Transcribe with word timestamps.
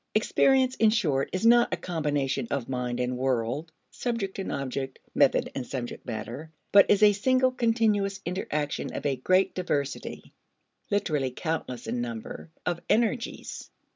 Experience, 0.15 0.73
in 0.77 0.89
short, 0.89 1.29
is 1.31 1.45
not 1.45 1.71
a 1.71 1.77
combination 1.77 2.47
of 2.49 2.67
mind 2.67 2.99
and 2.99 3.15
world, 3.15 3.71
subject 3.91 4.39
and 4.39 4.51
object, 4.51 4.97
method 5.13 5.51
and 5.53 5.63
subject 5.67 6.07
matter, 6.07 6.49
but 6.71 6.89
is 6.89 7.03
a 7.03 7.13
single 7.13 7.51
continuous 7.51 8.19
interaction 8.25 8.95
of 8.95 9.05
a 9.05 9.15
great 9.17 9.53
diversity 9.53 10.33
(literally 10.89 11.29
countless 11.29 11.85
in 11.85 12.01
number) 12.01 12.49
of 12.65 12.81
energies. 12.89 13.69